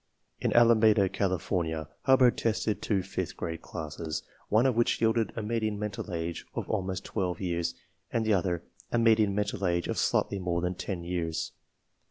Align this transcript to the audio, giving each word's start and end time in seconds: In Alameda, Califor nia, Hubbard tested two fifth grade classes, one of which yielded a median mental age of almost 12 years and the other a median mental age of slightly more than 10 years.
In 0.39 0.51
Alameda, 0.53 1.07
Califor 1.09 1.63
nia, 1.63 1.87
Hubbard 2.05 2.35
tested 2.35 2.81
two 2.81 3.03
fifth 3.03 3.37
grade 3.37 3.61
classes, 3.61 4.23
one 4.49 4.65
of 4.65 4.73
which 4.75 4.99
yielded 4.99 5.31
a 5.35 5.43
median 5.43 5.77
mental 5.77 6.11
age 6.11 6.43
of 6.55 6.67
almost 6.67 7.05
12 7.05 7.39
years 7.39 7.75
and 8.11 8.25
the 8.25 8.33
other 8.33 8.63
a 8.91 8.97
median 8.97 9.35
mental 9.35 9.63
age 9.63 9.87
of 9.87 9.99
slightly 9.99 10.39
more 10.39 10.59
than 10.59 10.73
10 10.73 11.03
years. 11.03 11.51